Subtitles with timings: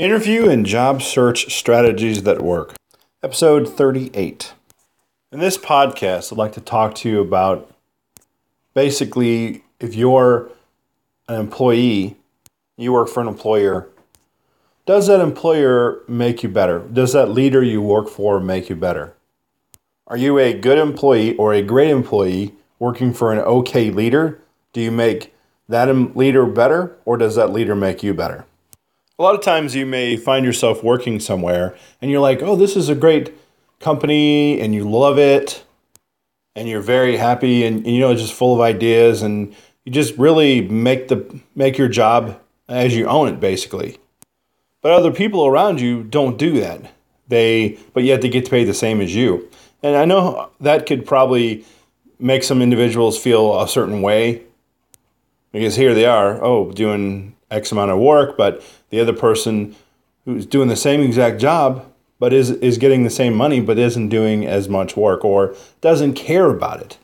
[0.00, 2.74] Interview and job search strategies that work.
[3.22, 4.54] Episode 38.
[5.30, 7.70] In this podcast, I'd like to talk to you about
[8.72, 10.50] basically if you're
[11.28, 12.16] an employee,
[12.78, 13.90] you work for an employer,
[14.86, 16.78] does that employer make you better?
[16.78, 19.12] Does that leader you work for make you better?
[20.06, 24.40] Are you a good employee or a great employee working for an okay leader?
[24.72, 25.34] Do you make
[25.68, 28.46] that leader better or does that leader make you better?
[29.20, 32.74] A lot of times you may find yourself working somewhere and you're like, oh, this
[32.74, 33.34] is a great
[33.78, 35.62] company and you love it
[36.56, 40.62] and you're very happy and, you know just full of ideas and you just really
[40.62, 43.98] make the make your job as you own it basically.
[44.80, 46.90] But other people around you don't do that.
[47.28, 49.50] They but yet they get to pay the same as you.
[49.82, 51.66] And i know that could probably
[52.18, 54.44] make some individuals feel a certain way
[55.52, 59.74] because here they are oh doing x amount of work but the other person
[60.24, 61.86] who's doing the same exact job
[62.18, 66.14] but is is getting the same money but isn't doing as much work or doesn't
[66.14, 66.98] care about it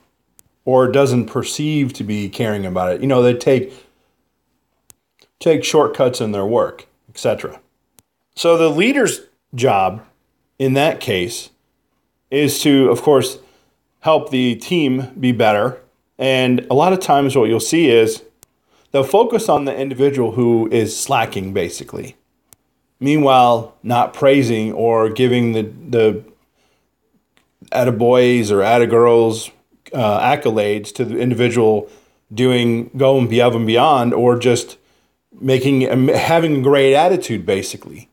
[0.65, 3.01] or doesn't perceive to be caring about it.
[3.01, 3.73] You know they take
[5.41, 7.61] take shortcuts in their work etc
[8.35, 9.23] so the leader's
[9.55, 10.05] job
[10.59, 11.51] in that case
[12.31, 13.39] is to of course
[14.01, 15.81] help the team be better.
[16.17, 18.23] And a lot of times what you'll see is
[18.91, 22.17] they'll focus on the individual who is slacking, basically.
[22.99, 26.25] Meanwhile, not praising or giving the, the
[27.73, 29.51] attaboys or attagirls
[29.93, 31.89] uh, accolades to the individual
[32.33, 34.79] doing going above and beyond or just
[35.41, 38.09] making um, having a great attitude basically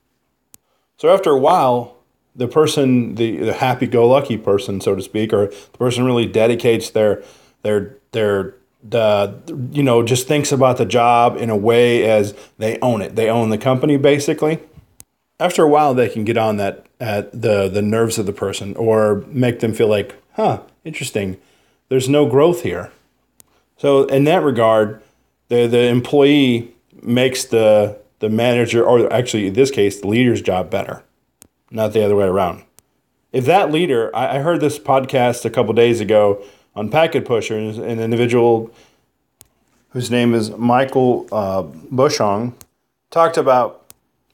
[0.97, 1.97] so after a while
[2.35, 7.23] the person the, the happy-go-lucky person so to speak or the person really dedicates their
[7.63, 9.39] their their the
[9.71, 13.15] you know just thinks about the job in a way as they own it.
[13.15, 14.59] They own the company basically.
[15.39, 18.75] After a while, they can get on that at the the nerves of the person
[18.75, 21.37] or make them feel like, huh, interesting.
[21.89, 22.91] There's no growth here.
[23.77, 25.01] So in that regard,
[25.47, 30.69] the the employee makes the the manager or actually in this case the leader's job
[30.69, 31.03] better,
[31.71, 32.63] not the other way around.
[33.31, 36.43] If that leader, I, I heard this podcast a couple days ago
[36.75, 38.71] on Packet Pushers, an individual
[39.89, 42.53] whose name is Michael uh, Bushong
[43.11, 43.85] talked about,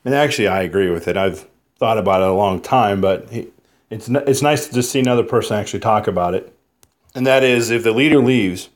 [0.05, 1.17] and actually I agree with it.
[1.17, 3.47] I've thought about it a long time, but he,
[3.89, 6.53] it's it's nice to just see another person actually talk about it.
[7.15, 8.69] And that is, if the leader leaves,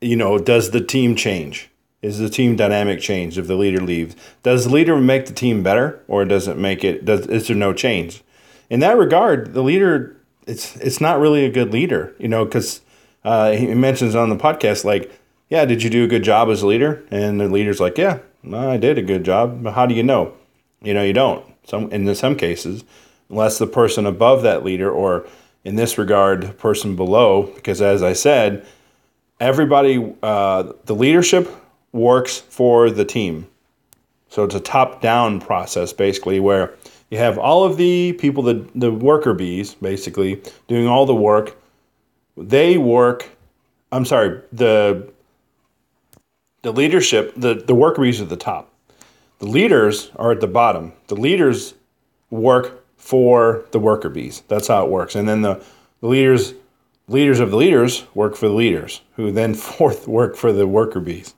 [0.00, 1.68] you know, does the team change?
[2.00, 4.16] Is the team dynamic change if the leader leaves?
[4.42, 7.04] Does the leader make the team better, or does it make it?
[7.04, 8.22] Does is there no change?
[8.70, 10.16] In that regard, the leader
[10.46, 12.80] it's it's not really a good leader, you know, because
[13.24, 15.10] uh, he mentions on the podcast like,
[15.48, 17.04] yeah, did you do a good job as a leader?
[17.10, 18.18] And the leader's like, yeah,
[18.52, 19.62] I did a good job.
[19.62, 20.34] But how do you know?
[20.82, 21.44] You know, you don't.
[21.64, 22.84] Some in some cases,
[23.28, 25.26] unless the person above that leader, or
[25.64, 28.66] in this regard, person below, because as I said,
[29.38, 31.48] everybody, uh, the leadership
[31.92, 33.46] works for the team.
[34.28, 36.74] So it's a top down process basically where
[37.12, 41.58] you have all of the people, the, the worker bees, basically, doing all the work.
[42.38, 43.28] They work,
[43.92, 45.12] I'm sorry, the,
[46.62, 48.72] the leadership, the, the worker bees are at the top.
[49.40, 50.94] The leaders are at the bottom.
[51.08, 51.74] The leaders
[52.30, 54.42] work for the worker bees.
[54.48, 55.14] That's how it works.
[55.14, 55.62] And then the,
[56.00, 56.54] the leaders
[57.08, 61.00] leaders of the leaders work for the leaders, who then fourth work for the worker
[61.00, 61.34] bees.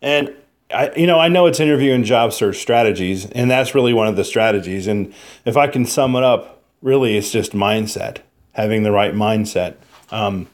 [0.00, 0.34] And
[0.74, 4.08] I, you know, I know it's interview and job search strategies, and that's really one
[4.08, 4.86] of the strategies.
[4.86, 5.14] And
[5.44, 8.18] if I can sum it up, really, it's just mindset,
[8.52, 9.76] having the right mindset.
[10.10, 10.48] Um,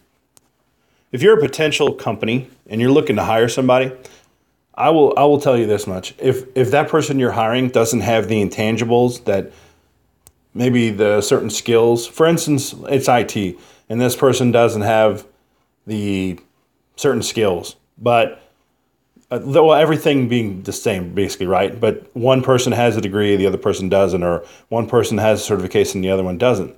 [1.13, 3.93] if you're a potential company and you're looking to hire somebody,
[4.75, 8.01] I will I will tell you this much: if if that person you're hiring doesn't
[8.01, 9.51] have the intangibles that
[10.55, 13.59] maybe the certain skills, for instance, it's IT,
[13.89, 15.27] and this person doesn't have
[15.87, 16.39] the
[16.97, 18.40] certain skills, but
[19.31, 21.79] uh, well, everything being the same, basically, right?
[21.79, 25.45] But one person has a degree, the other person doesn't, or one person has a
[25.45, 26.77] certification, the other one doesn't.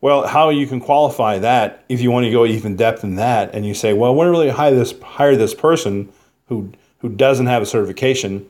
[0.00, 3.54] Well, how you can qualify that if you want to go even depth in that,
[3.54, 6.12] and you say, well, to really hire this hire this person
[6.48, 8.48] who who doesn't have a certification,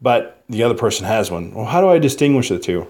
[0.00, 1.52] but the other person has one.
[1.52, 2.88] Well, how do I distinguish the two?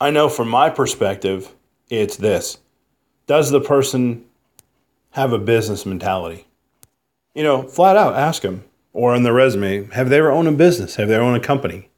[0.00, 1.54] I know from my perspective,
[1.88, 2.58] it's this:
[3.26, 4.24] Does the person
[5.12, 6.46] have a business mentality?
[7.34, 10.52] You know, flat out ask them or on their resume, have they ever owned a
[10.52, 10.96] business?
[10.96, 11.88] Have they owned a company?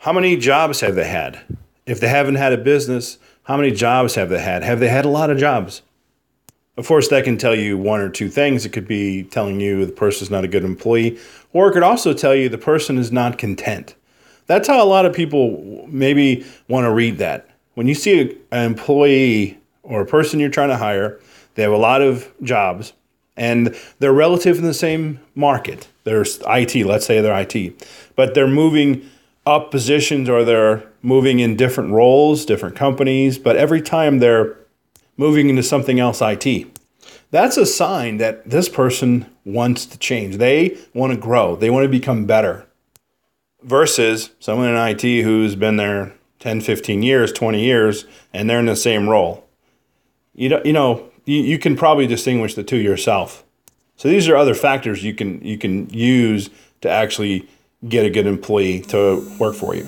[0.00, 1.40] How many jobs have they had?
[1.86, 4.62] If they haven't had a business, how many jobs have they had?
[4.62, 5.82] Have they had a lot of jobs?
[6.76, 8.64] Of course, that can tell you one or two things.
[8.64, 11.18] It could be telling you the person is not a good employee,
[11.52, 13.94] or it could also tell you the person is not content.
[14.46, 17.50] That's how a lot of people maybe want to read that.
[17.74, 21.20] When you see an employee or a person you're trying to hire,
[21.54, 22.94] they have a lot of jobs
[23.36, 25.88] and they're relative in the same market.
[26.04, 27.86] There's IT, let's say they're IT,
[28.16, 29.08] but they're moving
[29.46, 34.56] up positions or they're moving in different roles, different companies, but every time they're
[35.16, 36.78] moving into something else IT,
[37.30, 40.36] that's a sign that this person wants to change.
[40.36, 42.66] They want to grow, they want to become better.
[43.62, 48.66] Versus someone in IT who's been there 10, 15 years, 20 years, and they're in
[48.66, 49.46] the same role.
[50.34, 53.44] You know, you know, you, you can probably distinguish the two yourself.
[54.00, 56.48] So these are other factors you can you can use
[56.80, 57.46] to actually
[57.86, 59.86] get a good employee to work for you.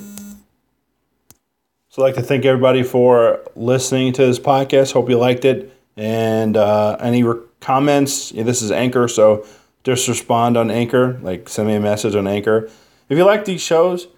[1.89, 4.93] So I'd like to thank everybody for listening to this podcast.
[4.93, 5.75] Hope you liked it.
[5.97, 9.47] And uh, any re- comments, yeah, this is Anchor, so
[9.83, 12.69] just respond on Anchor, like send me a message on Anchor.
[13.09, 14.09] If you like these shows,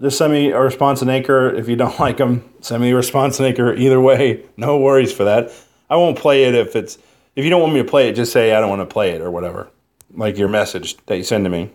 [0.00, 1.54] just send me a response on Anchor.
[1.54, 3.74] If you don't like them, send me a response on Anchor.
[3.74, 5.52] Either way, no worries for that.
[5.90, 6.96] I won't play it if it's
[7.34, 8.14] if you don't want me to play it.
[8.14, 9.68] Just say I don't want to play it or whatever,
[10.14, 11.70] like your message that you send to me.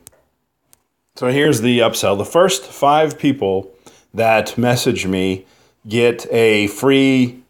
[1.15, 2.17] So here's the upsell.
[2.17, 3.71] The first five people
[4.13, 5.45] that message me
[5.87, 7.43] get a free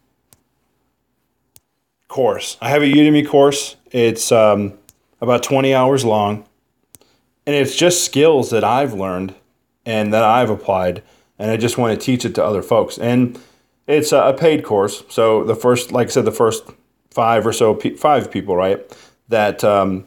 [2.08, 2.56] course.
[2.60, 3.76] I have a Udemy course.
[3.90, 4.74] It's um,
[5.20, 6.46] about 20 hours long,
[7.46, 9.34] and it's just skills that I've learned
[9.84, 11.02] and that I've applied,
[11.38, 12.98] and I just want to teach it to other folks.
[12.98, 13.38] And
[13.86, 15.02] it's a paid course.
[15.08, 16.70] So the first, like I said, the first
[17.18, 18.78] five or so, five people, right,
[19.28, 20.06] that um,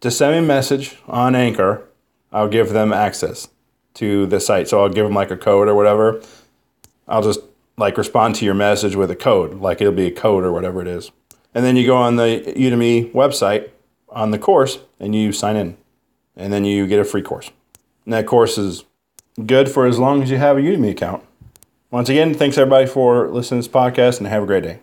[0.00, 1.86] to send me a message on Anchor
[2.32, 3.48] I'll give them access
[3.94, 4.68] to the site.
[4.68, 6.20] So I'll give them like a code or whatever.
[7.08, 7.40] I'll just
[7.78, 10.82] like respond to your message with a code, like it'll be a code or whatever
[10.82, 11.10] it is.
[11.54, 13.70] And then you go on the Udemy website
[14.08, 15.76] on the course and you sign in.
[16.36, 17.50] And then you get a free course.
[18.04, 18.84] And that course is
[19.46, 21.24] good for as long as you have a Udemy account.
[21.90, 24.80] Once again, thanks everybody for listening to this podcast and have a great day.